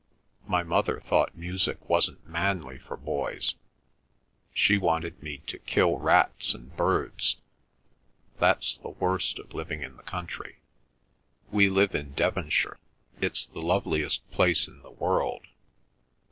My 0.47 0.63
mother 0.63 0.99
thought 1.01 1.37
music 1.37 1.87
wasn't 1.87 2.25
manly 2.27 2.79
for 2.79 2.97
boys; 2.97 3.53
she 4.51 4.79
wanted 4.79 5.21
me 5.21 5.43
to 5.45 5.59
kill 5.59 5.99
rats 5.99 6.55
and 6.55 6.75
birds—that's 6.75 8.77
the 8.77 8.89
worst 8.89 9.37
of 9.37 9.53
living 9.53 9.83
in 9.83 9.97
the 9.97 10.01
country. 10.01 10.57
We 11.51 11.69
live 11.69 11.93
in 11.93 12.13
Devonshire. 12.15 12.79
It's 13.21 13.45
the 13.45 13.61
loveliest 13.61 14.27
place 14.31 14.67
in 14.67 14.81
the 14.81 14.89
world. 14.89 15.45